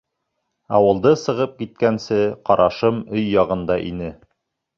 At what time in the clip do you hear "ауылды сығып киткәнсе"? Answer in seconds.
0.77-2.17